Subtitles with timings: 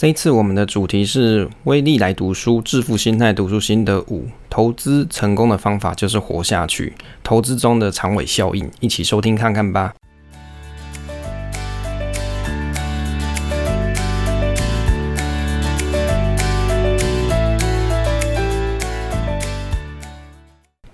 [0.00, 9.92] 这一次我们的主题是威利来读书，致富心态读书心得五，投资成功的方法就是活下去，投资中的长尾效应，一起收听看看吧。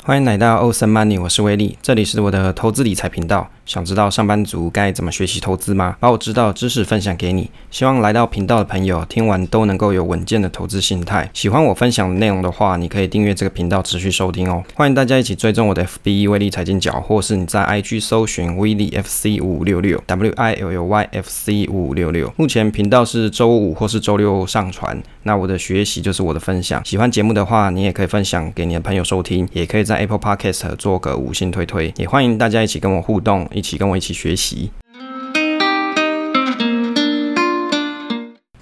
[0.02, 3.48] 欢迎来到欧森 Money，我是威利，这里是我的投资理财频道。
[3.66, 5.96] 想知道上班族该怎么学习投资吗？
[5.98, 11.28] 把我知道的知识分享给你，希望来到频道的朋友听完都能够有稳健的投资心态。
[11.34, 14.62] 喜欢我分享的内容的话，你可以订阅这个频道持续收听哦。
[14.74, 22.33] 欢迎大家一起追踪我的 FB 威力财经角，或是你在 IG 搜寻威力 FC 五五六六 W I L L Y F C 五五六六。
[22.36, 25.02] 目前频道是周五或是周六上传。
[25.24, 26.80] 那我的学习就是我的分享。
[26.84, 31.92] 喜欢节目的话，你也可以分享给你的朋友收听，也可以在 Apple Podcast 做个五星推推。
[31.96, 33.48] 也欢迎大家一起跟我互动。
[33.56, 34.70] 一起跟我一起学习。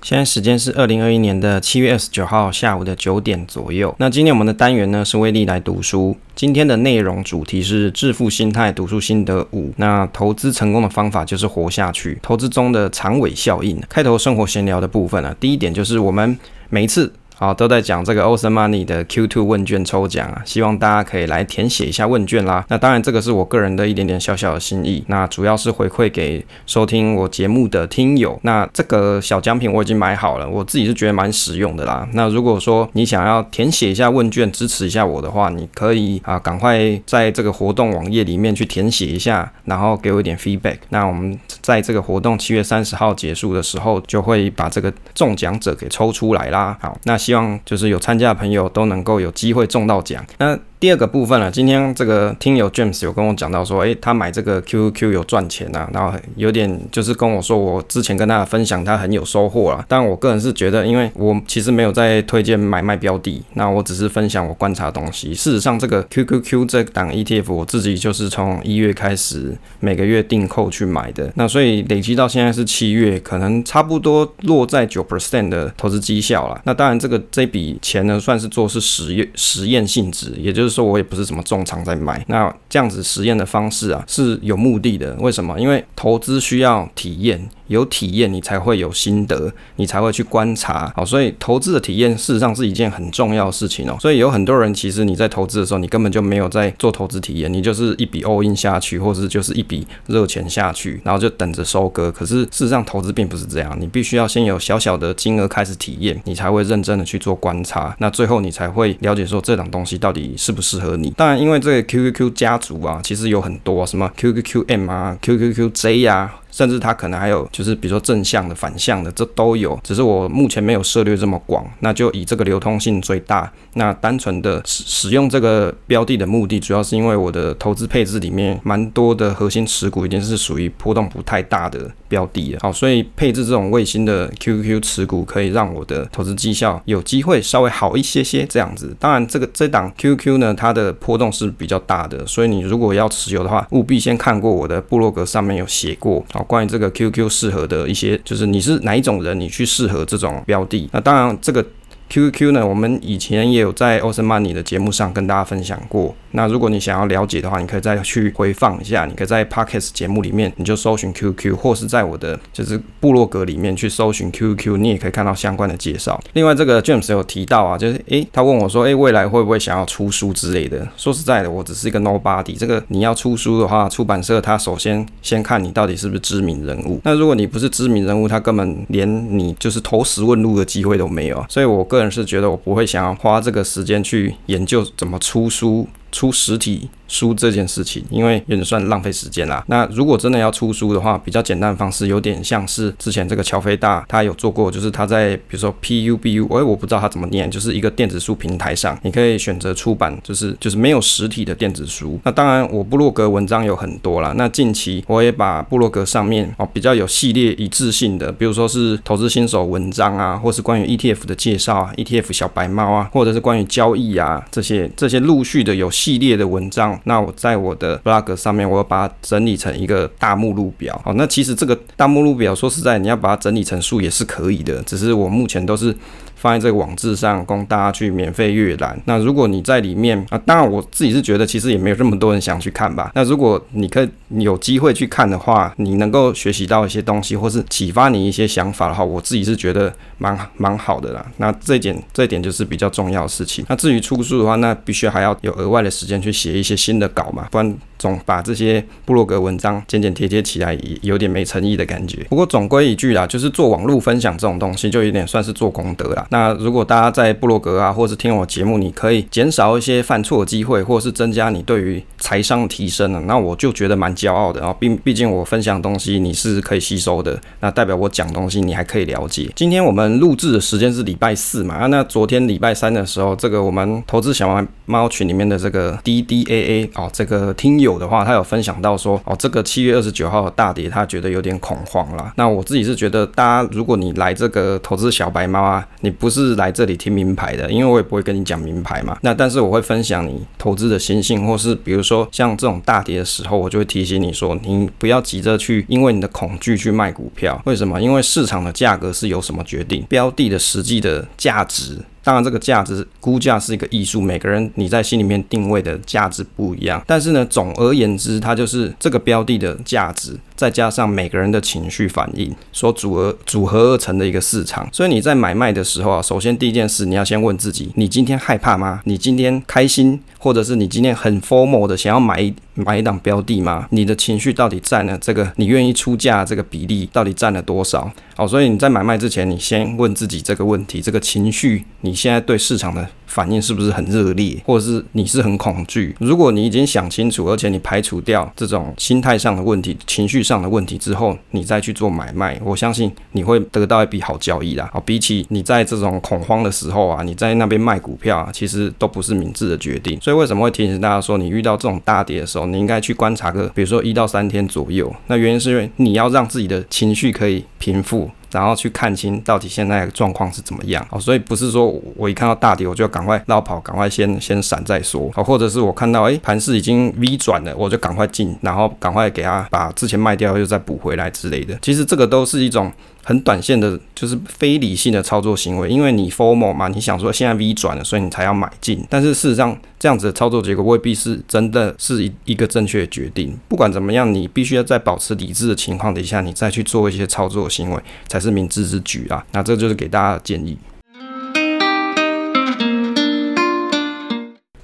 [0.01, 3.93] 现在时间是二零二一年的七月二十九号下午的九点左右。
[3.99, 6.17] 那今天我们的单元呢是威利来读书。
[6.37, 9.73] 今天的内容主题是致富心态读书心得五。
[9.79, 12.19] 那投资成功的方法就是活下去。
[12.23, 13.81] 投资中的长尾效应。
[13.89, 17.13] 开头生活闲聊的部分啊，第一点就是我们每一次。
[17.37, 22.65] 好，都在讲这个 Awesome Money 的 Q2 问卷抽奖啊，希望大家可以来填写一下问卷啦。
[22.69, 28.39] 那当然，这个是我个人的一点点小小的心意，那主要是回馈给收听我节目的听友。
[28.43, 32.09] 那这个小奖品我已经买好了，我自己是觉得蛮实用的啦。
[32.13, 40.77] 那如果说你想要填写一下问卷支持一下我的话，你可以啊，赶快在这个活动网页里面去填写一下，然后给我一点 feedback。
[40.91, 46.79] 那我们在这个活动七月三十号结束的时候，就会把这个中奖者给抽出来啦。
[46.81, 47.19] 好，那。
[47.25, 50.23] 希望就是有参加的朋友都能够有机会中到奖。
[50.37, 59.83] 那第二个部分呢，今天这个听友 James 有跟我讲到说，诶，他买这个 QQQ 有赚钱啊，然后有点就是跟我说，我之前跟大家分享他很有收获啊。
[59.89, 65.33] 但我个人是觉得，因为我其实没有在推荐买卖标的，那我只是分享我观察的东西。
[65.33, 76.61] 事实上，这个 QQQ 这档 ETF 我自己就是从一月开始每个月订购去买的，那所以累积到现在是七月，可能差不多落在九 percent 的投资绩效了。
[76.67, 80.74] 那当然，这个这笔钱呢，算是做是实验实验性质，也就是。
[80.75, 85.15] 说我也不是什么重仓在买，那这样子实验的方式啊是有目的的。
[85.21, 85.59] 为什么？
[85.59, 87.49] 因为投资需要体验。
[87.69, 90.93] 有体验，你才会有心得，你才会去观察。
[90.95, 93.97] 好，所以投资的体验事实上是一件很重要的事情哦。
[94.01, 102.11] 所以有很多人其实你在投资的时候，你根本就没有在做投资体验，你就是一笔 all in 下去，或者就是一笔热钱下去，然后就等着收割。
[102.13, 107.95] 可是事实上投资并不是这样，你必须要先有小小的金额开始体验，你才会认真的去做观察。
[107.99, 111.11] 那最后你才会了解说这档东西到底适不适合你。
[111.17, 116.41] 当然，因为这个 QQQ 家族啊，其实有很多什么 QQQM 啊、QQQJ 啊。
[116.55, 119.77] 甚至它可能还有，就是比如说正向的、反向的，这都有。
[119.83, 123.53] 只是我目前没有涉猎这么广，那就以这个流通性最大。
[123.73, 132.61] 那单纯的使使用这个标的的目的，主要是因为我的投资配置里面蛮多的核心持股已经是属于波动不太大的标的了。
[132.63, 138.95] 好，所以配置这种卫星的 QQ 持股，可以让我的投资绩效有机会稍微好一些些这样子。
[139.01, 146.25] 当然，这个这档 QQ 呢，它的波动是比较大的，所以你如果要持有的话，务必先看过我的部落格上面有写过。
[146.33, 146.44] 好。
[146.45, 150.89] 关于这个 QQ 适合的一些，就是你是哪一种人，你去适合这种标的。
[150.93, 151.65] 那当然，这个
[152.09, 156.15] QQ 呢，我们以前也有在 Ocean Money 的节目上跟大家分享过。
[156.37, 159.07] 那如果你想要了解的话，你可以再去回放一下。
[159.07, 166.21] 你可以在 Podcast 节目里面，你就搜寻 QQ，或是在我的就是部落格里面去搜寻 QQ，你也可以看到相关的介绍。
[166.33, 170.87] 另外，这个 James 有提到啊，就是诶，他问我说，诶，未来会不会想要出书之类的？
[170.97, 172.59] 说实在的，我只是一个 Nobody。
[172.59, 177.01] 这个你要出书的话，出版社他首先先看你到底是不是知名人物。
[177.05, 181.47] 那如果你不是知名人物，他根本连你就是投石问路的机会都没有。
[181.49, 185.87] 所以我个人是觉得，我不会想要花这个时间去研究怎么出书。
[186.15, 189.65] 出实体书这件事情，因为有点算浪费时间啦。
[189.69, 202.19] 那如果真的要出书的话，比较简单的方式，有点像是之前这个乔飞大他有做过，就是他在比如说 PUBU，哎，我不知道他怎么念，就是一个电子书平台上，你可以选择出版，就是就是没有实体的电子书。
[202.25, 204.35] 那当然，我部落格文章有很多啦。
[204.37, 215.91] 那近期我也把部落格上面哦比较有系列一致性的，比如说是投资新手文章啊，或是关于 ETF 的介绍啊，ETF 小白猫啊，或者是关于交易啊这些这些陆续的有。
[215.95, 221.01] 系列的文章，那我在我的 blog 上面，我要把它整理成一个大目录表。
[221.05, 225.97] 好，那其实这个大目录表，说实在，你要把它整理成数也是可以的，只是我目前都是。
[226.45, 229.01] 放在这个网志上供大家去免费阅览。
[229.07, 233.11] 那如果你在里面啊，当然我自己是觉得其实也没有这么多人想去看吧。
[233.15, 241.25] 那如果你可以有机会去看的话，你能够学习到一些东西，或是启发你一些想法的话，我自己是觉得蛮蛮好的啦。
[241.39, 243.65] 那这一点这一点就是比较重要的事情。
[243.71, 252.23] 那至于出书的话，那必须还要有额外的时间去写一些新的稿嘛，不然总把这些部落格文章剪剪贴贴起来，有点没诚意的感觉。
[252.29, 256.27] 不过总归一句啦，就是做网络分享这种东西，就有点算是做功德啦。
[256.35, 264.75] 那如果大家在部落格啊，或是听我节目，你可以减少一些犯错的机会，或是增加你对于财商提升了，那我就觉得蛮骄傲的啊。
[264.81, 269.49] 毕毕竟我分享东西，你是可以吸收的，那代表我讲东西你还可以了解。
[269.55, 282.33] 今天我们录制的时间是礼拜四嘛，啊，那昨天礼拜三的时候，这个我们投资小猫猫群里面的这个 DDAA 哦，这个听友的话，他有分享到说哦，这个七月二十九号的大跌，他觉得有点恐慌啦。
[282.35, 289.19] 那我自己是觉得，大家如果你来这个投资小白猫啊，你不是来这里听名牌的，因为我也不会跟你讲名牌嘛。
[289.21, 297.61] 那但是我会分享你投资的心性，或是比如说像这种大跌的时候，我就会提醒你说，你不要急着去因为你的恐惧去卖股票。
[297.67, 298.01] 为什么？
[298.01, 300.03] 因为市场的价格是由什么决定？
[300.09, 301.99] 标的的实际的价值。
[302.25, 307.01] 当然，这个价值估价是一个艺术，每个人你在心里面定位的价值不一样。
[307.07, 314.89] 但是呢，总而言之，它就是这个标的的价值，再加上每个人的情绪反应所组合组合而成的一个市场。
[314.91, 319.03] 所以你在买卖的时候啊，首先第一件事你要先问自己：你今天害怕吗？
[319.05, 323.87] 你今天开心，或者是你今天很 formal 的想要买一买一档标的吗？
[323.91, 328.11] 你的情绪到底占了这个你愿意出价这个比例到底占了多少？
[328.37, 332.13] 好，所以你在买卖之前，你先问自己这个问题：这个情绪你。
[332.25, 336.15] 现在对市场的反应是不是很热烈，或者是你是很恐惧？
[336.21, 344.89] 如果你已经想清楚，而且你排除掉这种心态上的问题、情绪上的问题之后，你再去做买卖，我相信你会得到一笔好交易啦。
[344.93, 350.17] 好，比起你在这种恐慌的时候啊，你在那边卖股票啊，其实都不是明智的决定。
[350.21, 355.13] 所以为什么会提醒大家说，你遇到这种大跌的时候，你应该去观察个，比如说一到三天左右。
[355.27, 358.31] 那原因是因为你要让自己的情绪可以平复。
[358.55, 371.77] 然后去看清到底现在的状况是怎么样哦，所以不是说我一看到大跌我就要赶快绕跑，赶快先先闪再说哦，或者是我看到诶盘势已经 V 转了，我就赶快进，然后赶快给他把之前卖掉又再补回来之类的。
[371.83, 372.93] 其实这个都是一种。
[373.25, 379.05] 很短线的，就是非理性的操作行为，因为你 formal 嘛，你想说现在 V 转了，所以你才要买进。
[379.09, 383.57] 但是事实上，这样子的操作结果未必是真的是一一个正确的决定。
[383.67, 389.45] 不管怎么样，你必须要在保持理智的情况底下，你再去做一些操作行为，才是明智之举啊。
[389.53, 390.77] 那这就是给大家的建议。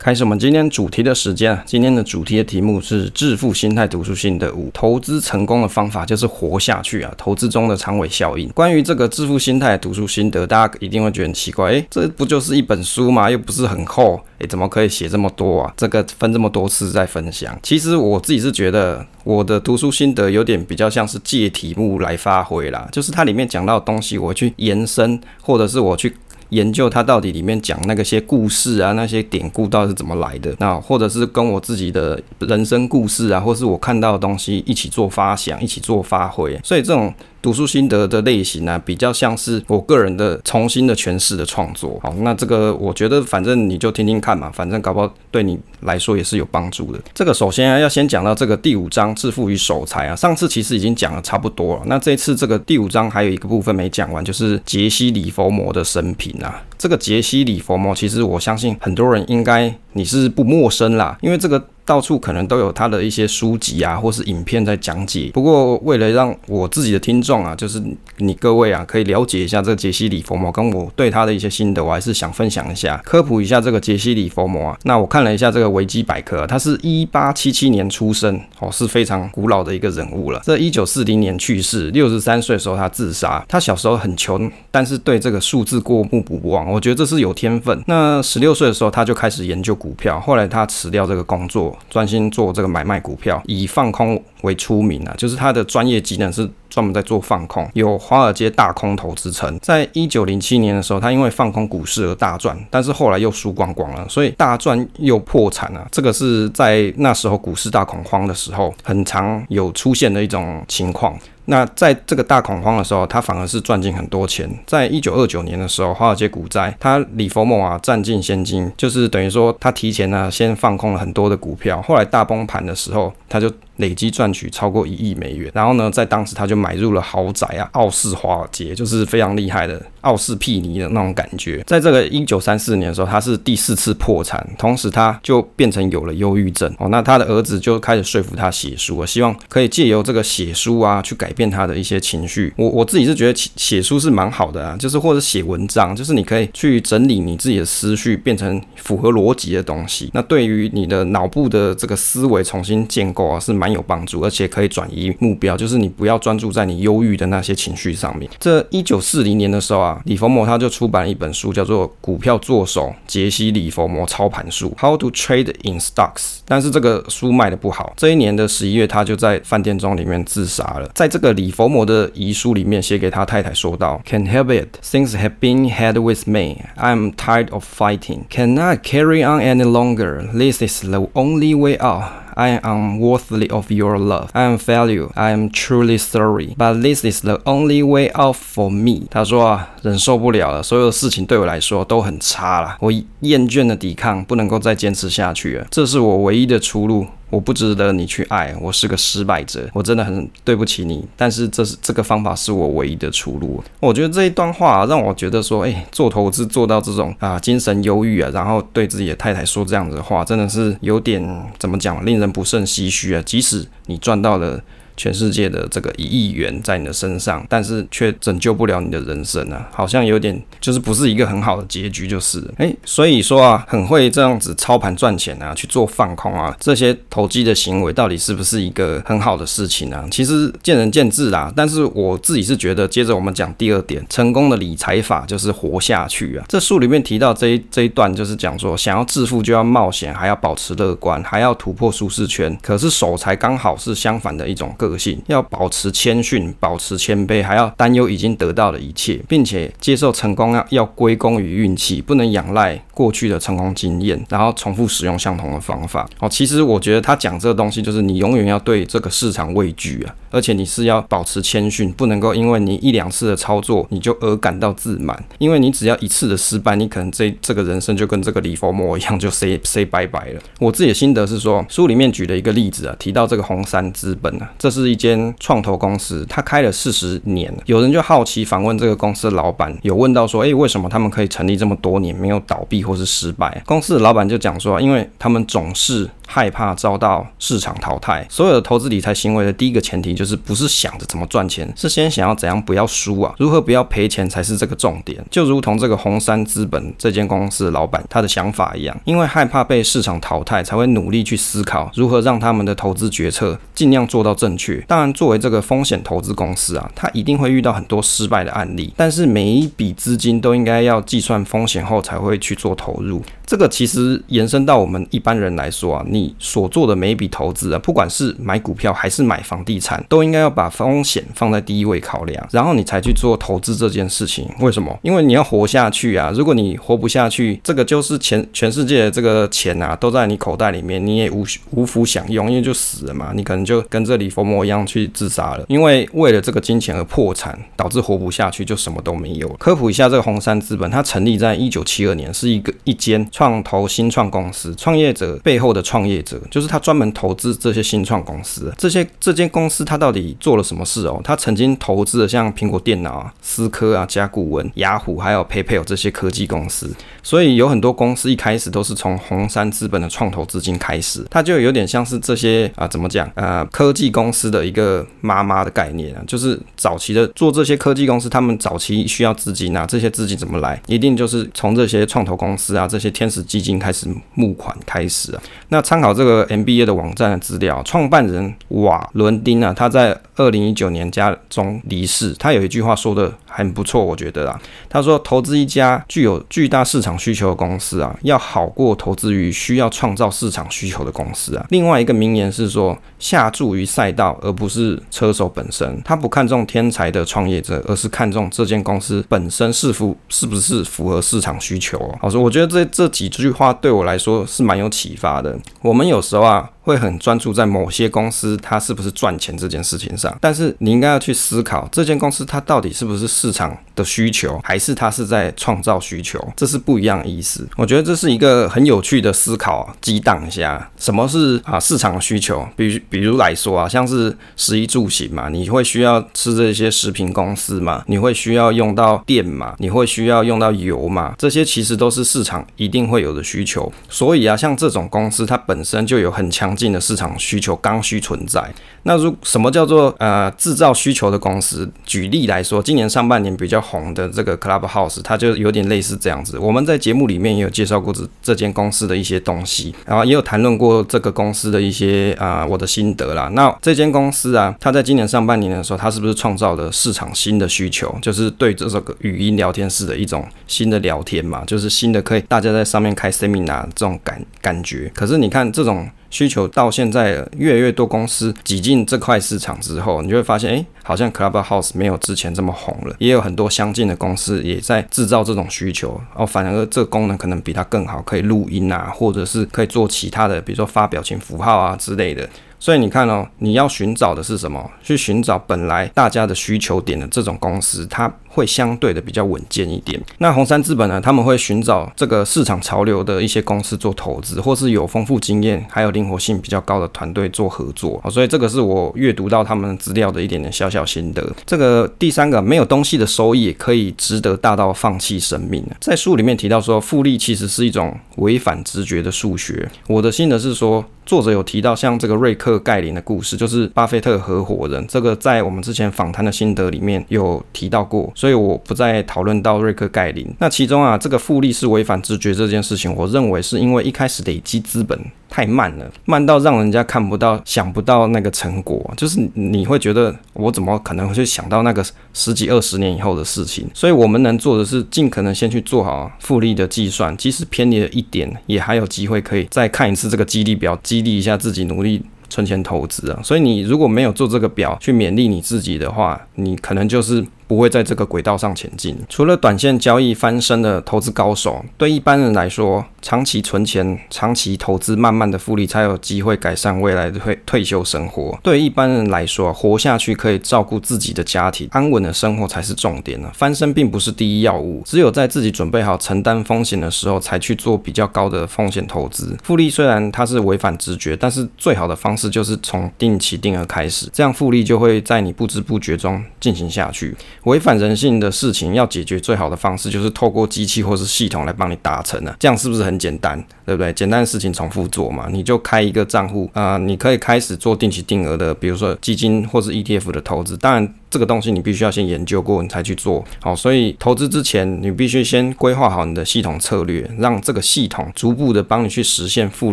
[0.02, 8.48] 开始我们今天主题的时间啊，今天的主题的题目是致富心态读书心得五，投资成功的方法就是活下去啊，投资中的长尾效应。
[8.54, 13.30] 关于这个致富心态读书心得，大家一定会觉得很奇怪，诶，这不就是一本书吗？
[13.30, 15.74] 又不是很厚，诶，怎么可以写这么多啊？
[15.76, 17.54] 这个分这么多次在分享。
[17.62, 26.16] 其实我自己是觉得，我的读书心得有点比较像是借题目来发挥啦，就是它里面讲到的东西，我去延伸，或者是我去。
[26.50, 30.54] 研究它到底里面讲那个些故事啊，那些典故到底是怎么来的？
[30.58, 36.56] 那或者是跟我自己的人生故事啊，或是我看到的东西一起做发想，一起做发挥。
[36.62, 37.12] 所以这种。
[37.42, 41.98] 读书心得的类型呢、比较像是我个人的重新的诠释的创作。
[42.02, 47.00] 好，那这个我觉得反正你就听听看嘛，反正搞不好对你来说也是有帮助的。
[47.14, 51.82] 这个首先啊，要先讲到这个第五章致富与守财啊，上次其实已经讲了差不多了。
[51.86, 56.62] 那这次这个第五章还有一个部分没讲完，就是杰西·里佛摩的生平啊。
[56.76, 61.62] 这个杰西·里佛摩，其实我相信很多人应该你是不陌生啦，因为这个。
[61.90, 65.28] 到处可能都有他的一些书籍啊，或是影片在讲解。
[65.34, 67.82] 不过，为了让我自己的听众啊，就是
[68.18, 74.78] 你各位啊，可以了解一下这个杰西·里佛摩，跟我对他的一些心得，我还是想分享一下，科普一下这个杰西·里佛摩啊。
[74.84, 80.40] 那我看了一下这个维基百科，他是一八七七年出生，哦，是非常古老的一个人物了。
[80.44, 83.44] 这一九四零年去世，六十三岁的时候他自杀。
[83.48, 87.82] 他小时候很穷，但是对这个数字过目不忘，我觉得这是有天分。
[87.86, 91.76] 那十六岁的时候他就开始研究股票，后来他辞掉这个工作。
[91.88, 99.58] 专心做这个买卖股票，以放空为出名啊，就是他的专业技能是专门在做放空，有华尔街大空头之称。
[99.60, 105.86] 在一九零七年的时候，他因为放空股市而大赚，但是后来又输光光了，所以大赚又破产了。
[105.90, 111.18] 这个是在那时候股市大恐慌的时候，很常有出现的一种情况。
[111.50, 114.48] 那在这个大恐慌的时候，他反而是赚进很多钱。
[114.66, 123.52] 在一九二九年的时候，华尔街股灾，他李佛摩啊占尽先金，就是等于说他提前呢先放空了很多的股票，后来大崩盘的时候，他就。
[123.80, 125.50] 累计赚取超过一亿美元。
[125.54, 131.62] 然后呢，在当时他就买入了豪宅啊，奥士华尔街，就是非常厉害的奥士匹尼的那种感觉。
[131.66, 136.88] 在这个一九三四年的时候，他是第四次破产，同时他就变成有了忧郁症哦。
[136.88, 142.52] 那他的儿子就开始说服他写书，希望可以借由这个写书啊，去改变他的一些情绪。
[142.56, 150.10] 我我自己是觉得写写书是蛮好的啊，就是或者写文章，就是你可以去整理你自己的思绪，变成符合逻辑的东西。
[150.12, 158.30] 那对于你的脑部的这个思维重新建构啊，是蛮有帮助，而且可以转移目标，就是你不要专注在你忧郁的那些情绪上面。
[158.38, 166.38] 这一九四零年的时候啊，李佛摩他就出版了一本书，叫做《股票作手杰西·李佛摩操盘术》（How to Trade in Stocks）。
[166.44, 167.92] 但是这个书卖得不好。
[167.96, 170.90] 这一年的十一月，他就在饭店中里面自杀了。
[170.94, 174.78] 在这个李佛摩的遗书里面，写给他太太说道：“Can't help it.
[174.82, 176.64] Things have been had with me.
[176.76, 178.24] I'm tired of fighting.
[178.30, 180.26] Cannot carry on any longer.
[180.32, 182.04] This is the only way out.”
[182.40, 184.30] I am unworthy of your love.
[184.32, 185.10] I am value.
[185.14, 186.54] I am truly sorry.
[186.56, 189.02] But this is the only way out for me.
[189.10, 192.78] 他说啊，忍受不了了，所有的事情对我来说都很差了。
[192.80, 195.66] 我厌倦了抵抗，不能够再坚持下去了。
[195.70, 197.06] 这是我唯一的出路。
[197.30, 201.04] 我不值得你去爱，我是个失败者，我真的很对不起你。
[201.16, 203.62] 但是这是这个方法是我唯一的出路。
[203.78, 211.24] 我觉得这一段话让我觉得说，哎，做投资做到这种啊精神忧郁啊，然后对自己的太太说这样子的话，真的是有点
[211.58, 213.22] 怎么讲，令人不胜唏嘘啊。
[213.24, 214.60] 即使你赚到了。
[215.00, 230.04] 全世界的这个一亿元在你的身上，但是却拯救不了你的人生啊，好像有点就是不是一个很好的结局，就是哎，所以说啊，很会这样子操盘赚钱啊，去做放空啊，这些投机的行为到底是不是一个很好的事情啊？
[230.10, 236.44] 其实见仁见智啦，但是我自己是觉得，接着我们讲第二点，成功的理财法就是活下去啊。
[236.46, 242.54] 这书里面提到这一这一段，就是讲说，想要致富就要冒险，还要保持乐观，还要突破舒适圈。
[242.60, 244.89] 可是守财刚好是相反的一种个。
[244.96, 256.08] 性要保持谦逊，保持谦卑，还要担忧已经得到的一切，并且接受成功要要归功于运气，不能仰赖过去的成功经验，然后重复使用相同的方法。
[256.18, 270.40] 哦，其实我觉得他讲这个东西，就是你永远要对这个市场畏惧啊，而且你是要保持谦逊，不能够因为你一两次的操作你就而感到自满，因为你只要一次的失败，你可能这这个人生就跟这个李佛摩一样，就 say say 拜拜了。
[270.58, 274.79] 我自己的心得是说，书里面举了一个例子啊，提到这个红杉资本啊，这是。
[274.82, 277.52] 是一间创投公司，他开了四十年。
[277.66, 295.20] 有人就好奇访问这个公司的老板，有问到说：“诶，为什么他们可以成立这么多年没有倒闭或是失败？”公司的老板就讲说：“因为他们总是。”害怕遭到市场淘汰，所有的投资理财行为的第一个前提就是不是想着怎么赚钱，是先想要怎样不要输啊，如何不要赔钱才是这个重点。
[295.28, 304.76] 就如同这个红杉资本这间公司的老板他的想法一样，因为害怕被市场淘汰，才会努力去思考如何让他们的投资决策尽量做到正确。
[304.86, 313.20] 当然，作为这个风险投资公司啊，他一定会遇到很多失败的案例，但是每一笔资金都应该要计算风险后才会去做投入。
[313.50, 324.48] 这个其实延伸到我们一般人来说啊，你所做的每一笔投资啊，不管是买股票还是买房地产，都应该要把风险放在第一位考量，然后你才去做投资这件事情。
[324.60, 324.96] 为什么？
[325.02, 326.30] 因为你要活下去啊！
[326.32, 333.32] 如果你活不下去，这个就是全全世界的这个钱啊，都在你口袋里面，你也无无福享用，因为就死了嘛。
[333.34, 339.48] 你可能就跟这里佛魔一样去自杀了，因为为了这个金钱而破产，导致活不下去，就什么都没有。
[339.54, 343.28] 科普一下，这个红杉资本，它成立在一九七二年，是一个一间。
[343.40, 348.70] 创投新创公司，创业者背后的创业者，就是他专门投资这些新创公司。
[348.76, 351.18] 这些这间公司他到底做了什么事哦？
[351.24, 356.94] 他曾经投资了像苹果电脑啊、思科啊、甲骨文、雅虎，还有 PayPal 这些科技公司。
[357.22, 363.26] 所以有很多公司一开始都是从红杉资本的创投资金开始，它就有点像是这些啊，怎么讲？
[363.36, 370.78] 呃，科技公司的一个妈妈的概念啊，就是早期的做这些科技公司，他们早期需要资金啊，这些资金怎么来？
[370.86, 373.29] 一定就是从这些创投公司啊，这些天。
[373.30, 391.66] 是基金开始募款开始啊，那参考这个 MBA 的网站的资料，创办人瓦伦丁啊，他在二零一九年家中离世，他有一句话说的很不错，我觉得啊，他说投资一家具有巨大市场需求的公司啊，要好过投资于需要创造市场需求的公司啊。
[391.68, 402.18] 另外一个名言是说，下注于赛道而不是车手本身，他不看重天才的创业者，而是看重这间公司本身是否是不是符合市场需求哦。
[402.20, 403.10] 好说，我觉得这这。
[403.10, 405.54] 几句话对我来说是蛮有启发的。
[405.82, 417.68] 我们有时候啊，会很专注在某些公司它是不是赚钱这件事情上，但是你应该要去思考，这间公司它到底是不是市场的需求，还是它是在创造需求，这是不一样的意思。
[417.76, 422.66] 我觉得这是一个很有趣的思考，激荡一下，什么是啊市场需求？
[422.76, 433.92] 比如比如来说啊，像是食衣住行嘛，你会需要吃这些食品公司嘛，你会需要用到电嘛，你会需要用到油嘛，这些其实都是市场一定会有的需求。
[434.08, 438.62] 所以啊，像这种公司，它本身就有很强强劲的市场需求刚需存在。
[439.02, 441.90] 那如什么叫做呃制造需求的公司？
[442.04, 446.58] 举例来说，今年上半年比较红的这个 Clubhouse，它就有点类似这样子。
[446.58, 453.48] 我们在节目里面也有介绍过这这间公司的一些东西，然后也有谈论过这个公司的一些啊、我的心得啦。
[453.54, 458.14] 那这间公司啊，它在今年上半年的时候，它是不是创造了市场新的需求？
[458.22, 465.10] 就是对这个语音聊天室的一种新的聊天嘛，就是新的可以大家在上面开 seminar 这种感感觉。
[465.14, 466.08] 可是你看这种。
[466.30, 482.48] 需求到现在越来越多公司挤进这块市场之后，你就会发现，哎，好像 Clubhouse 没有之前这么红了，也有很多相近的公司也在制造这种需求，哦，反而这功能可能比它更好，可以录音啊，或者是可以做其他的，比如说发表情符号啊之类的。
[482.82, 484.90] 所以你看哦，你要寻找的是什么？
[485.02, 490.20] 去寻找本来大家的需求点的这种公司，它会相对的比较稳健一点。
[490.38, 498.20] 那红杉资本呢，他们会寻找这个市场潮流的一些公司做投资，或是有丰富经验还有灵活性比较高的团队做合作。
[498.30, 501.48] 所以这个是我阅读到他们资料的一点点小小心得。
[501.64, 505.84] 这个第三个，没有东西的收益可以值得大到放弃生命。
[506.00, 509.88] 在书里面提到说，复利其实是一种违反直觉的数学。
[510.08, 511.04] 我的心得是说。
[511.26, 520.50] 作者有提到像这个瑞克盖林的故事，就是巴菲特合伙人，这个在我们之前访谈的心得里面有提到过，所以我不再讨论到瑞克盖林。
[520.60, 525.20] 那其中啊，这个复利是违反直觉这件事情，我认为是因为一开始累积资本
[525.50, 533.86] 太慢了，慢到让人家看不到、想不到那个成果，就是你会觉得我怎么可能会去想到那个十几二十年以后的事情？
[533.92, 543.38] 所以我们能做的是尽可能先去做好复利的计算，即使偏离了一点，也还有机会可以再看一次这个激励表，激励一下自己努力存钱投资啊。
[543.44, 547.44] 所以你如果没有做这个表去勉励你自己的话，你可能就是。
[547.70, 549.16] 不会在这个轨道上前进。
[549.28, 558.58] 除了短线交易翻身的投资高手，对一般人来说，长期存钱、长期投资，慢慢的复利，才有机会改善未来的退退休生活。
[558.60, 563.48] 对一般人来说，活下去可以照顾自己的家庭，安稳的生活才是重点呢。
[563.54, 569.56] 翻身并不是第一要务，只有在自己准备好承担风险的时候，才去做比较高的风险投资。
[569.62, 577.36] 复利虽然它是违反直觉，但是最好的方式就是从定期定额开始，这样复利就会在你不知不觉中进行下去。
[577.64, 582.56] 违反人性的事情要解决，最好的方式就是透过机器或是系统来帮你达成了。
[582.58, 583.62] 这样是不是很简单？
[583.84, 584.12] 对不对？
[584.12, 590.76] 简单的事情重复做嘛，你就开一个账户啊，你可以开始做定期定额的，比如说基金或是 ETF 的投资。
[590.76, 591.14] 当然。
[591.30, 593.74] 这个东西你必须要先研究过，你才去做好。
[593.74, 599.92] 所以投资之前，你必须先规划好你的系统策略，让这个系统逐步的帮你去实现复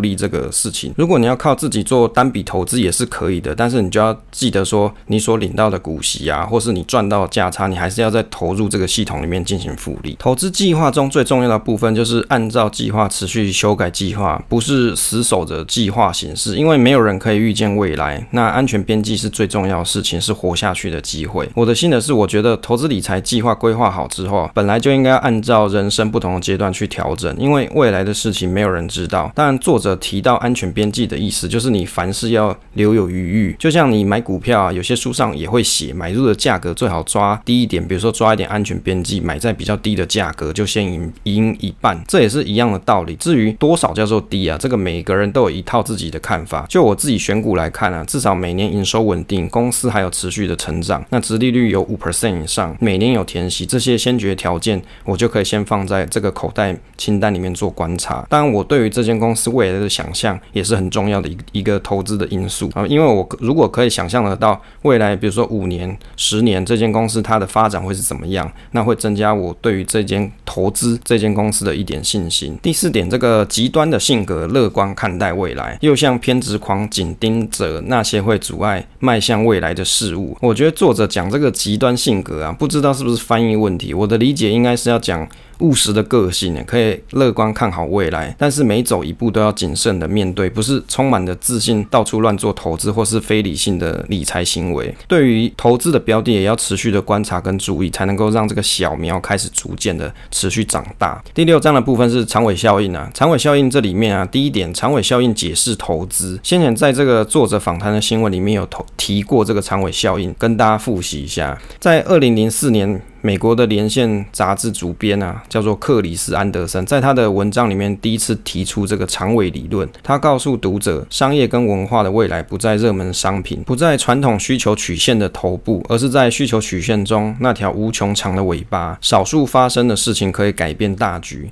[0.00, 0.92] 利这个事情。
[0.96, 10.16] 如果你要靠自己做单笔投资也是可以的，但是你就要记得说，你所领到的股息啊，或是你赚到价差，你还是要再投入这个系统里面进行复利。
[10.18, 18.26] 投资计划中最重要的部分就是按照计划持续修改计划，不是死守着计划行事，因为没有人可以预见未来。
[18.32, 21.27] 那安全边际是最重要的事情，是活下去的机。
[21.28, 29.30] 会，我的心得是，我觉得投资理财计划规划好之后，本来就应该按照人生不同的阶段去调整，因为未来的事情没有人知道。
[29.34, 33.56] 当然，作者提到安全边际的意思，就是你凡事要留有余裕。
[33.58, 43.14] 就像你买股票啊，有些书上也会写，买入的价格最好抓低一点，比如说抓一点安全边际，买在比较低的价格就先赢赢一半，这也是一样的道理。
[43.16, 46.64] 至于多少叫做低啊，这个每个人都有一套自己的看法。
[46.68, 51.04] 就我自己选股来看啊，至少每年营收稳定，公司还有持续的成长。
[51.10, 58.24] 那殖利率有五 percent 以上，每年有填息，这些先决条件，我就可以先放在这个口袋清单里面做观察。
[58.28, 72.56] 当然，我对于这间公司未来的想象也是很重要的一一个投资的因素啊，因为我如果可以想象得到未来，比如说五年、十年，这间公司它的发展会是怎么样，那会增加我对于这间投资这间公司的一点信心。
[72.62, 80.36] 第四点，这个极端的性格，乐观看待未来，又像偏执狂紧盯着那些会阻碍迈向未来的事物。
[80.40, 81.07] 我觉得作者。
[81.08, 83.92] 讲这个极端性格啊，不知道是不是翻译问题。
[83.92, 85.28] 我的理解应该是要讲
[85.60, 94.94] 务实的个性，可以乐观看好未来，但是每走一步都要谨慎的面对，不是充满着自信到处乱做投资或是非理性的理财行为。
[95.06, 101.22] 对于投资的标的，也要持续的观察跟注意，才能够让这个小苗开始逐渐的持续长大。
[101.34, 106.38] 第六章的部分是长尾效应啊，长尾效应这里面啊，第一点，长尾效应解释投资。
[106.42, 113.00] 先前在这个作者访谈的新闻里面有投提过这个长尾效应，跟大家复习一下，在二零零四年。
[113.28, 119.86] 美国的连线杂志主编啊，叫做克里斯·安德森，在他的文章里面第一次提出这个长尾理论。
[120.02, 128.96] 他告诉读者，商业跟文化的未来不在热门商品，不在传统需求曲线的头部，而是在需求曲线中那条无穷长的尾巴。
[129.02, 131.50] 少数发生的事情可以改变大局。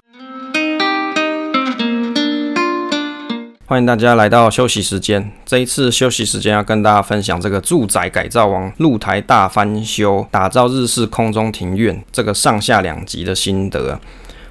[3.68, 5.28] 欢迎大家来到休息时间。
[5.44, 13.98] 这一次休息时间要跟大家分享这个住宅改造王露台大翻修，打造日式空中庭院这个上下两集的心得。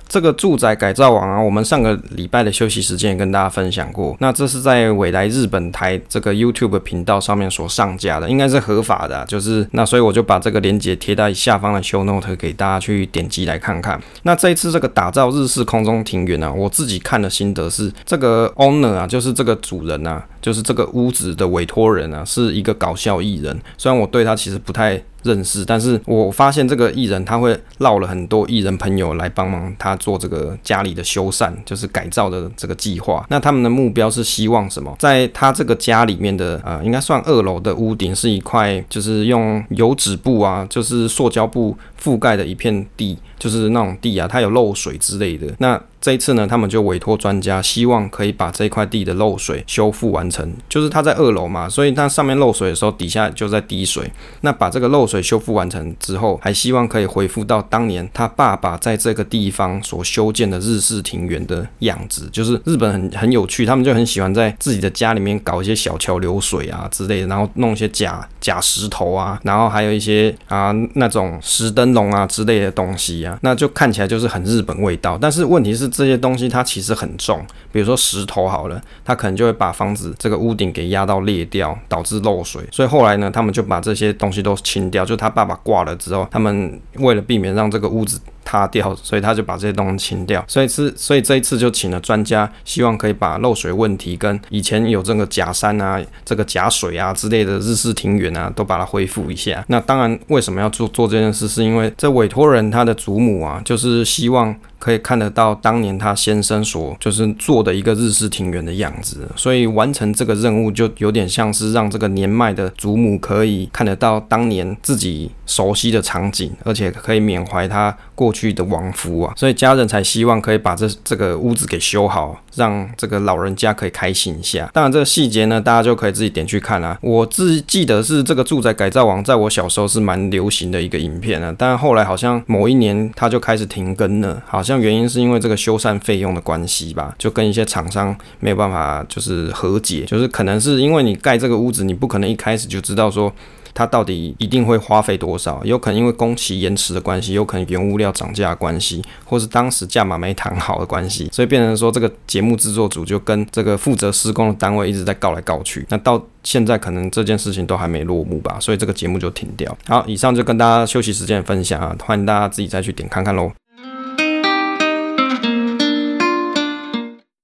[0.08, 4.16] 这个住宅改造网啊，我们上个礼拜的休息时间也跟大家分享过。
[4.20, 9.26] 那这是在未来日本台这个 YouTube 频道上面所上架的，应该是合法的。
[9.26, 14.00] 就是那，所以我就把这个链接贴在下方的 Show Note 给大家去点击来看看。
[14.24, 23.60] 那这一次这个打造日式空中庭院啊，我自己看的心得是，这个 Owner 啊，就是这个主人啊，就是这个屋子的委托人啊，是一个搞笑艺人。
[23.80, 25.02] 虽然我对他其实不太。
[25.26, 33.26] 认识，但是我发现这个艺人他会绕了很多艺人朋友来帮忙他做这个家里的修缮，就是改造的这个计划。
[33.28, 34.96] 那他们的目标是希望什么？
[35.00, 45.54] 在他这个家里面的呃，应该算二楼的屋顶是一块，就是用油纸布啊，就是塑胶布覆盖的一片地，就是那种地啊，它有漏水之类的。
[45.60, 50.54] 那这一次呢，他们就委托专家，希望可以把这块地的漏水修复完成。
[50.70, 54.12] 就是它在二楼嘛，所以它上面漏水的时候，底下就在滴水。
[54.42, 62.30] 那把这个漏水修复完成之后，还希望可以恢复到当年他爸爸在这个地方所修建的日式庭园的样子。
[62.32, 75.18] 就是日本很很有趣，他们就很喜欢在自己的家里面搞一些小桥流水啊之类的，然后弄一些假假石头啊，然后还有一些啊那种石灯笼啊之类的东西那就看起来就是很日本味道。
[75.20, 75.86] 但是问题是。
[75.96, 82.64] 这些东西它其实很重，比如说石头好了，它可能就会把房子这个屋顶给压到裂掉，导致漏水。
[82.72, 85.04] 所以后来呢，他们就把这些东西都清掉。
[85.04, 90.42] 就他爸爸挂了之后，他们为了避免让这个屋子塌掉，所以他就把这些东西清掉。
[90.48, 99.62] 所以是，所以这一次就请了专家，希望可以把漏水问题跟以前有这个假山啊、这个假水啊之类的日式庭园啊，都把它恢复一下。
[99.68, 101.46] 那当然，为什么要做做这件事？
[101.46, 104.56] 是因为这委托人他的祖母啊，就是希望。
[104.78, 124.70] 可以看得到当年他先生所就是做的一个日式庭园的样子，所以完成这个任务就有点像是让这个年迈的祖母可以看得到当年自己熟悉的场景，而且可以缅怀他过去的亡夫啊，所以家人才希望可以把这这个屋子给修好，让这个老人家可以开心一下。
[124.74, 126.98] 当然这个细节呢，大家就可以自己点去看啊。
[127.02, 134.76] 我自记得是这个住宅改造王在我小时候是蛮流行的一个影片啊，但后来好像某一年它就开始停更了，好像。
[134.86, 143.34] 原因是因为这个修缮费用的关系吧，就跟一些厂商没有办法就是和解，就是可能是因为你盖这个屋子，你不可能一开始就知道说
[143.76, 159.78] 它到底一定会花费多少，有可能因为工期延迟的关系，有可能原物料涨价的关系，或是当时价码没谈好的关系，所以变成说这个节目制作组就跟这个负责施工的单位一直在告来告去，那到现在可能这件事情都还没落幕吧，所以这个节目就停掉。
[159.88, 163.52] 好，以上就跟大家休息时间分享啊，欢迎大家自己再去点看看喽。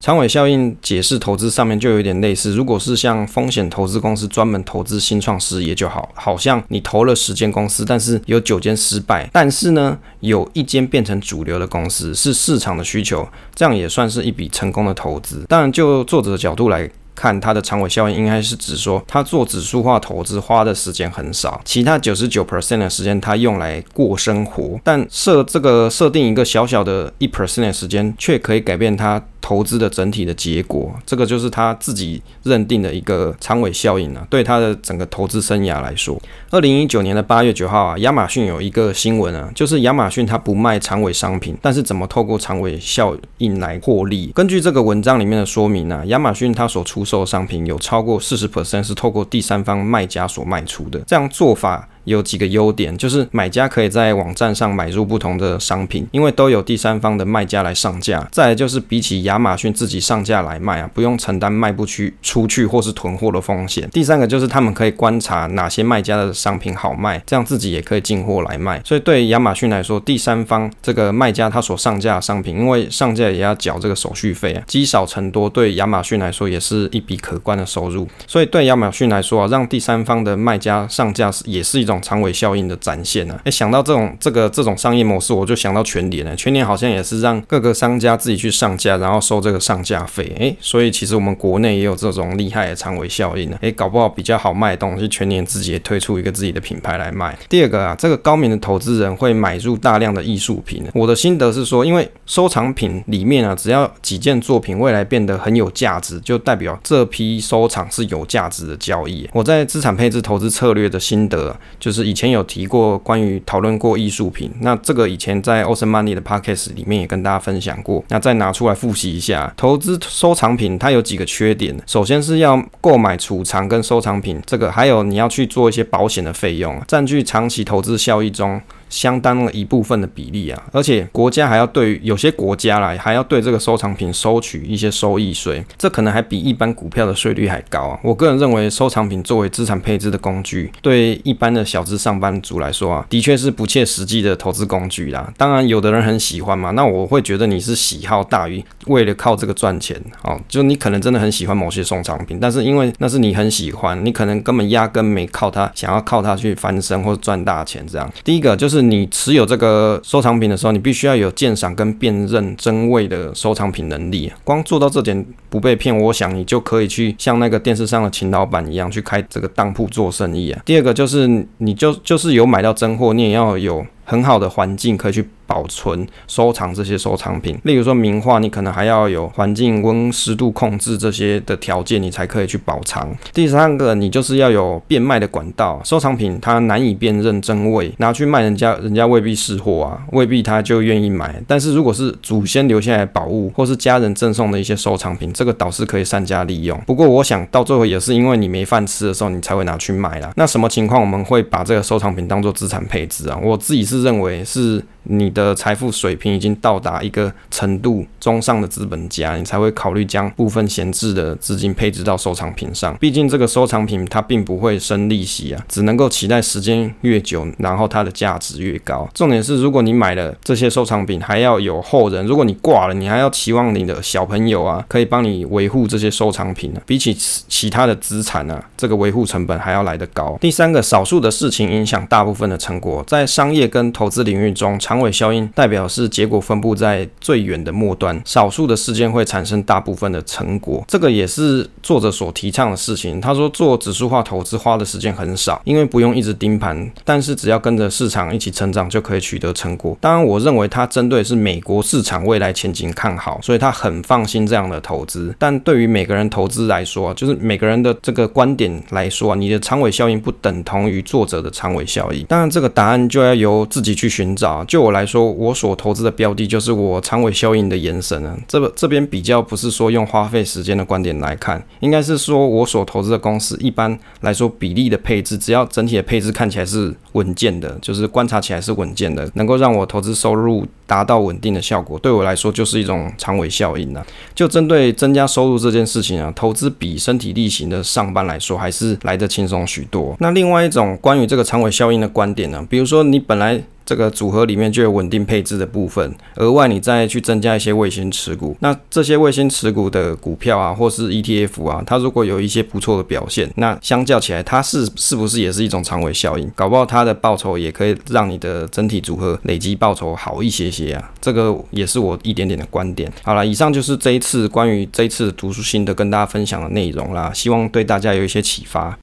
[0.02, 15.46] 长尾效应解释投资上面就有点类似，如果是像风险投资公司专门投资新创事业就好，好像你投了十间公司，但是有九间失败，但是呢，有一间变成主流的公司是市场的需求，这样也算是一笔成功的投资。
[15.48, 16.90] 当然，就作者的角度来
[17.22, 29.22] 看，他的长尾效应应该是指说，他做指数化投资花的时间很少，其他九十九 percent 的时间他用来过生活，但设这个设定一个小小的一 percent 的时间，却可以改变他。
[29.44, 34.26] 投资的整体的结果，这个就是他自己认定的一个长尾效应啊。
[34.30, 36.16] 对他的整个投资生涯来说，
[36.52, 44.32] 二零一九年的八月九号啊，亚马逊有一个新闻啊，就是亚马逊它不卖长尾商品，但是怎么透过长尾效应来获利？
[44.36, 51.90] 根据这个文章里面的说明啊，亚马逊它所出售商品有超过四十 percent 是透过第三方卖家所卖出的，这样做法。
[52.06, 58.28] 有几个优点，就是买家可以在网站上买入不同的商品，因为都有第三方的卖家来上架。
[58.32, 63.90] 再来就是比起亚马逊自己上架来卖啊，不用承担卖不去出去或是囤货的风险。
[63.92, 68.82] 第三个就是他们可以观察哪些卖家的商品好卖，这样自己也可以进货来卖。
[68.86, 78.08] 所以对亚马逊来说，第三方这个卖家他所上架的商品，因为上架也要缴这个手续费啊，积少成多，对亚马逊来说也是一笔可观的收入。
[78.28, 83.42] 所以对亚马逊来说啊，让第三方的卖家上架也是一种这种长尾效应的展现呢、啊。
[83.44, 86.34] 哎，想到这种这个这种商业模式，我就想到全联呢。
[86.38, 90.34] 全联好像也是让各个商家自己去上架，然后收这个上架费。
[90.40, 93.58] 哎，所以其实我们国内也有这种厉害的长尾效应呢。
[93.62, 97.38] 哎，搞不好比较好卖的东西，全联自己也推出一个自己的品牌来卖。
[97.50, 100.82] 第二个啊，这个高明的投资人会买入大量的艺术品。
[100.94, 109.30] 我的心得是说，因为收藏品里面啊，只要几件作品未来变得很有价值，就代表这批收藏是有价值的交易。
[109.34, 119.52] 我在资产配置投资策略的心得，就是以前有提过关于讨论过艺术品，那这个以前在 Ocean Money 的 Podcast 里面也跟大家分享过，那再拿出来复习一下。
[119.58, 128.62] 投资收藏品它有几个缺点，首先是要购买储藏跟收藏品，这个还有你要去做一些保险的费用，占据长期投资效益中。
[128.92, 137.98] 相当了一部分的比例啊，而且国家还要对有些国家来还要对这个收藏品收取一些收益税，这可能还比一般股票的税率还高啊。
[138.04, 145.34] 我个人认为，收藏品作为资产配置的工具，对一般的小资上班族来说啊，的确是不切实际的投资工具啦。
[145.38, 150.38] 当然，有的人很喜欢嘛，那我会觉得你是喜好大于为了靠这个赚钱哦。
[150.50, 158.12] 就你可能真的很喜欢某些收藏品，但是因为那是你很喜欢，你可能根本压根没靠它，想要靠它去翻身或者赚大钱这样。
[158.26, 158.81] 第一个就是。
[158.82, 164.32] 你持有这个收藏品的时候，你必须要有鉴赏跟辨认真伪的收藏品能力。
[164.44, 170.62] 光做到这点不被骗，我想你就可以去像那个电视上的秦老板一样去开这个当铺做生意啊。
[170.66, 175.26] 第二个就是，你就就是有买到真货，你也要有很好的环境可以去。
[175.48, 183.14] 保存、收藏这些收藏品，例如说名画，你可能还要有环境温湿度控制这些的条件，你才可以去保藏。
[183.34, 185.82] 第三个，你就是要有变卖的管道。
[185.84, 191.44] 收藏品它难以辨认真伪，拿去卖人家，人家未必识货啊，未必他就愿意买。
[191.46, 196.80] 但是如果是祖先留下来的宝物，或是家人赠送的一些收藏品，这个倒是可以善加利用。
[196.88, 200.32] 不过我想到最后也是因为你没饭吃的时候，你才会拿去卖啦。
[200.38, 203.38] 那什么情况我们会把这个收藏品当做资产配置啊？
[203.44, 205.56] 我自己是认为是你的。
[205.62, 212.98] 财富水平已经到达一个程度，中上的资本家，你才会考虑将部分闲置的资金配置到收藏品上。
[212.98, 219.08] 毕竟这个收藏品它并不会生利息啊，只能够期待时间越久，然后它的价值越高。
[219.14, 226.82] 重点是，如果你买了这些收藏品，还要有后人，如果你挂了，你还要期望你的小朋友啊，可以帮你维护这些收藏品啊。
[226.88, 230.36] 比起其他的资产啊，这个维护成本还要来得高。
[230.42, 240.84] 第三个，少数的事情影响大部分的成果，在商业跟投资领域中，长尾效应代表是结果分布在最远的末端，少数的事件会产生大部分的成果。
[240.86, 243.22] 这个也是作者所提倡的事情。
[243.22, 249.98] 他说做指数化投资花的时间很少，因为不用一直盯盘，但是只要跟着市场一起成长就可以取得成果。
[250.02, 255.34] 当然，我认为他针对是美国市场未来前景看好，所以他很放心这样的投资。
[255.40, 262.26] 但对于每个人投资来说，就是每个人的这个观点来说，你的长尾效应不等同于作者的长尾效应。
[262.26, 264.66] 当然，这个答案就要由自己去寻找。
[264.66, 268.38] 就我来说，我所投资的标的就是我长尾效应的延伸啊。
[268.48, 284.06] 这这边比较不是说用花费时间的观点来看，应该是说我所投资的公司一般来说比例的配置，只要整体的配置看起来是稳健的，就是观察起来是稳健的，能够让我投资收入达到稳定的效果，对我来说就是一种长尾效应啊。
[284.34, 290.16] 就针对增加收入这件事情啊，投资比身体力行的上班来说还是来得轻松许多。
[290.20, 293.62] 那另外一种关于这个长尾效应的观点呢，比如说你本来。
[293.86, 306.50] 这个组合里面就有稳定配置的部分，额外你再去增加一些卫星持股，那这些卫星持股的股票啊，或是 ETF 啊，它如果有一些不错的表现，那相较起来，它是是不是也是一种长尾效应？
[306.56, 311.12] 搞不好它的报酬也可以让你的整体组合累积报酬好一些些啊。
[311.20, 313.12] 这个也是我一点点的观点。
[313.24, 318.98] 好了，以上就是这一次关于这一次读书心得跟大家分享的内容啦，希望对大家有一些启发。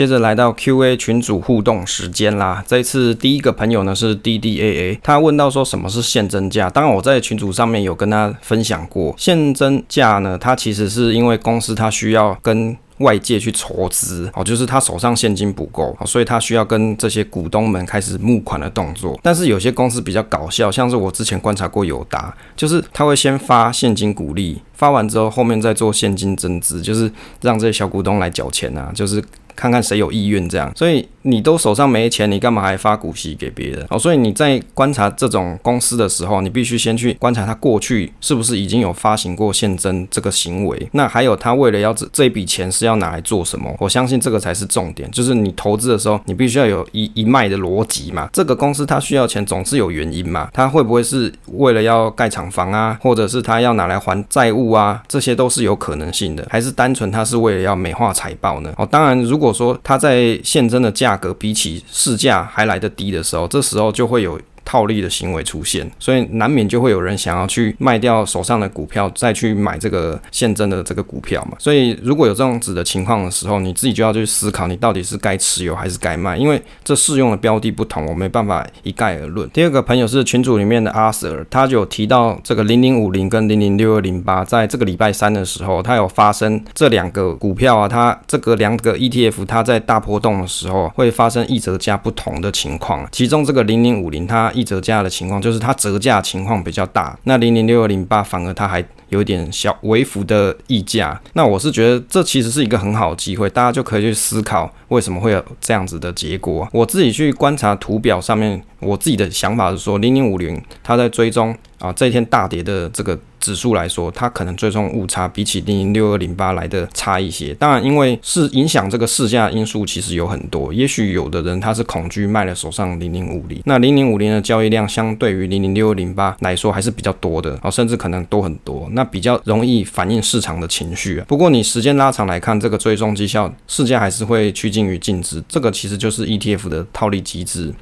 [0.00, 2.64] 接着来到 Q&A 群组互动时间啦。
[2.66, 6.70] 这一次第一个朋友呢是 DDAA，他问到说什么是现增价？
[6.70, 19.20] 当然我在群组上面有跟他分享过，现增价呢，它其实是因为公司它需要跟外界去筹资哦，就是他手上现金不够，所以他需要跟这些股东们开始募款的动作。
[19.22, 29.22] 但是有些公司比较搞笑，像是我之前观察过友达，就是他会先发现金股利，发完之后后面再做现金增资，就是让这些小股东来缴钱啊，就是。
[29.60, 33.86] 看看谁有意愿这样，所以你都手上没钱，你干嘛还发股息给别人？
[33.90, 40.88] 哦，所以你在观察这种公司的时候，你必须先去观察他过去是不是已经有发行过现增这个行为。
[40.92, 43.70] 那还有他为了要这这笔钱是要拿来做什么？
[43.78, 48.30] 我相信这个才是重点，就是你投资的时候，你必须要有一一脉的逻辑嘛。
[48.32, 55.02] 这个公司它需要钱总是有原因嘛，它会不会是为了要盖厂房啊，或者是他要拿来还债务啊？
[55.06, 58.72] 这些都是有可能性的，还是单纯他是为了要美化财报呢？
[58.78, 59.49] 哦，当然如果。
[59.50, 64.40] 我说它在现真的价格比起市价还来得低的时候，这时候就会有。
[64.70, 71.56] 套利的行为出现，所以难免就会有人想要去卖掉手上的股票，再去买这个现增的这个股票嘛。
[71.58, 79.50] 所以如果有这种子的情况的时候，你自己就要去思考，你到底是该持有还是该卖，因为这适用的标的不同，我没办法一概而论。
[79.50, 94.52] 第二个朋友是群组里面的阿 Sir，他就有提到这个零零五零跟零零六二零八，在这个礼拜三的时候，他有发生这两个股票啊，他这个两个 ETF，它在大波动的时候会发生一折价不同的情况，其中这个零零五零它。
[94.64, 101.20] 折价的情况就是它折价情况比较大，那零零六二零八反而它还有点小微幅的溢价。
[101.32, 106.68] 那我是觉得这其实是一个很好的机会，大家就可以去思考为什么会有这样子的结果。
[106.72, 113.18] 我自己去观察图表上面，我自己的想法是说，零零五零它在追踪啊这一天大跌的这个。
[113.40, 117.52] 指数来说，它可能最终误差比起零零六二零八来的差一些。
[117.54, 120.72] 当然，因为是影响这个市价因素其实有很多。
[120.72, 128.88] 也许有的人他是恐惧卖了手上零零五零，那零零五零的交易量相对于零零六二零八来说还是比较多的，甚至可能多很多。
[128.92, 131.24] 那比较容易反映市场的情绪啊。
[131.26, 135.42] 不过你时间拉长来看，这个追踪绩效市价还是会趋近于净值。
[135.48, 137.72] 这个其实就是 ETF 的套利机制。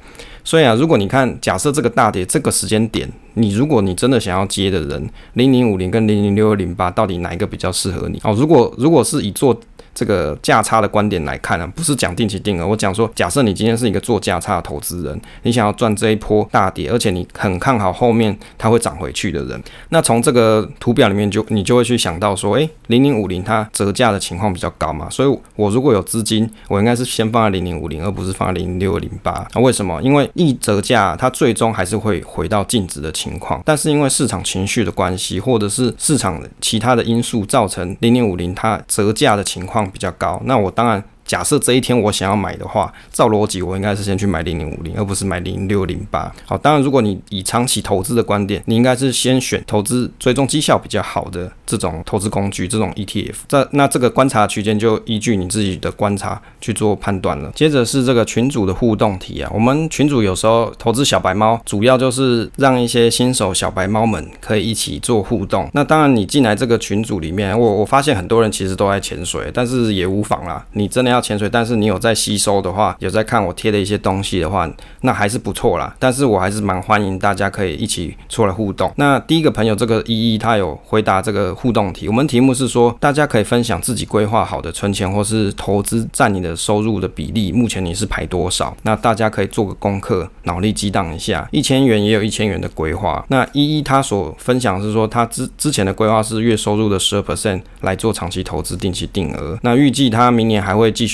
[0.49, 8.19] 所以啊，如果你看，假设这个大跌这个时间点，你如果你真的想要接的人，零零五零跟零零六二零八到底哪一个比较适合你？
[8.23, 9.55] 哦，如果如果是以做。
[9.99, 29.45] 这个价差的观点来看呢、啊，不是讲定期定额，我讲说，假设你今天是一个做价差的投资人，你想要赚这一波大跌，而且你很看好后面它会涨回去的人，那从这个图表里面就你就会去想到说，诶，零零五零它折价的情况比较高嘛，所以我如果有资金，我应该是先放在零零五零，而不是放在零六零八。
[29.53, 30.01] 那为什么？
[30.01, 41.03] 因为一折价，它最终还是会回到净值的情况，但是因为市场情绪的关系，或者是市场其他的因素造成零零五零它折价的情况比较高，那我当然。
[41.29, 46.33] 假设这一天我想要买的话，照逻辑我应该是先去买零零五零，而不是买零六零八。
[46.43, 53.35] 好，当然如果你以长期投资的观点，你应该是先选投资追踪绩效比较好的这种投资工具，这种 ETF。
[53.47, 57.51] 这那这个观察区间就依据你自己的观察去做判断了。
[57.53, 65.69] 接着是这个群组的互动题啊，我们群组有时候投资小白猫，主要就是让一些新手小白猫们可以一起做互动。
[65.73, 71.18] 那当然你进来这个群组里面，我我发现很多人其实都在潜水，但是也无妨啦，你真的要。
[71.19, 74.69] 潜水，但是你有在吸收的话，有在看我贴的一些东西的话，
[75.01, 75.95] 那还是不错啦。
[75.99, 78.91] 但是我还是蛮欢迎大家可以一起出来互动。
[78.95, 82.07] 那第一个朋友这个依依，他有回答这个互动题。
[82.07, 88.75] 我们题目是说，大家可以分享自己规划好的存钱或是投资占你的收入的比例，目前你是排多少？
[88.83, 91.47] 那大家可以做个功课，脑力激荡一下。
[91.51, 93.25] 一千元也有一千元的规划。
[93.29, 99.57] 那依依他所分享是说，他之之前的规划是月收入的十二 percent 来做长期投资，定期定额。
[99.61, 101.07] 那预计他明年还会继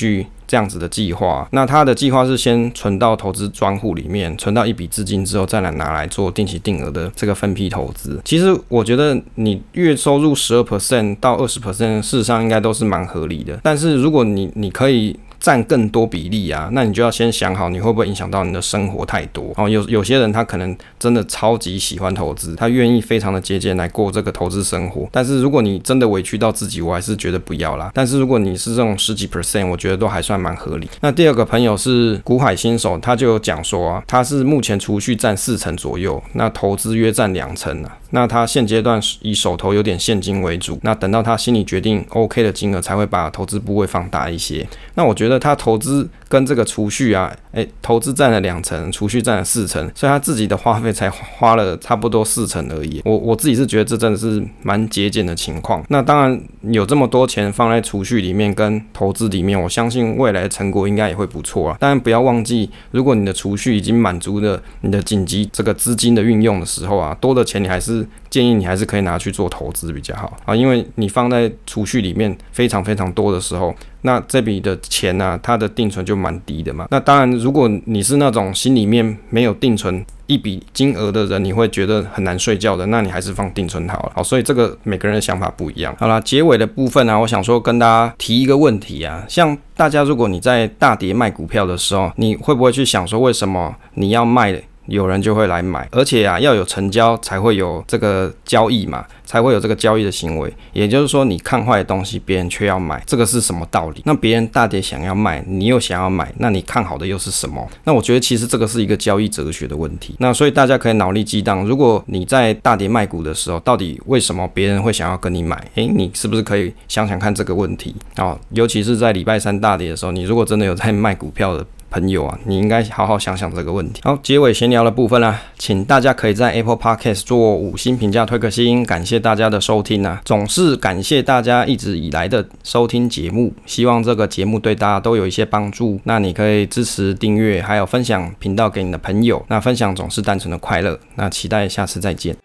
[0.47, 8.19] 这样子的计划，那他的计划是先存到投资专户里面，存到一笔资金之后，再来拿来做定期定额的这个分批投资。
[8.23, 13.60] 其实我觉得你月收入十二 percent 到二十 percent，事实上应该都是蛮合理的。
[13.63, 15.17] 但是如果你你可以。
[15.45, 19.69] 占更多比例啊，那你就要先想好，你会不会影响到你的生活太多哦？
[19.69, 25.08] 有有些人他可能真的超级喜欢投资，他愿意非常的节俭来过这个投资生活。
[25.12, 27.91] 但是如果你真的委屈到自己，我还是觉得不要啦。
[27.93, 30.89] 但是如果你是这种十几 percent，我觉得都还算蛮合理。
[31.01, 37.95] 那第二个朋友是股海新手，他就有讲说啊，他是目前储蓄占四成左右，那投资约占两成啊。
[38.12, 44.65] 那他现阶段以手头有点现金为主，那等到他心里决定 OK 的金额，才会把投资部位放大一些。
[44.93, 53.01] 那我觉得他投资跟这个储蓄啊，诶，投资占了两成，储蓄占了四成，所以他自己的花费才花了差不多四成而已。
[53.05, 55.83] 我我自己是觉得这真的是蛮节俭的情况。
[55.89, 61.77] 那当然有这么多钱放在储蓄里面跟投资里面，我相信未来的成果应该也会不错啊。
[61.79, 73.73] 当然不要忘记，如果你的储蓄已经满足了你的紧急这个资金的运用的时候啊，多的钱你还是建议你还是可以拿去做投资比较好啊，因为你放在储蓄里面非常非常多的时候。
[74.05, 76.87] 那这笔的钱呢、它的定存就蛮低的嘛。
[76.91, 84.11] 那当然，如果你是那种心里面没有定存一笔金额的人，你会觉得很难睡觉的，那你还是放定存好了。
[84.15, 85.95] 好，所以这个每个人的想法不一样。
[85.99, 94.61] 好了，结尾的部分呢、我想说跟大家提一个问题啊，像大家如果你在大跌卖股票的时候，你会不会去想说，为什么你要卖？
[94.87, 100.51] 有人就会来买，而且啊，要有成交才会有这个交易嘛，才会有这个交易的行为。
[100.73, 104.01] 也就是说，你看坏的东西，别人却要买，这个是什么道理？
[104.05, 107.67] 那别人大跌想要卖，你又想要买，那你看好的又是什么？
[107.83, 110.15] 那我觉得其实这个是一个交易哲学的问题。
[110.19, 115.55] 那所以大家可以脑力激荡，如果你在大跌卖股的时候，到底为什么别人会想要跟你买？
[115.75, 117.95] 诶，你是不是可以想想看这个问题？
[118.17, 121.65] 哦，尤其是在礼拜三大跌的时候，你如果真的有在卖股票的。
[121.95, 124.01] 朋友啊，你应该好好想想这个问题。
[124.03, 135.97] 好，结尾闲聊的部分啦、啊，请大家可以在 Apple Podcast 做五星评价，推个星，感谢大家的收听啊，总是感谢大家一直以来的收听节目，希望这个节目对大家都有一些帮助。
[136.03, 139.41] 那你可以支持订阅，还有分享频道给你的朋友。
[139.47, 140.99] 那分享总是单纯的快乐。
[141.15, 142.44] 那期待下次再见。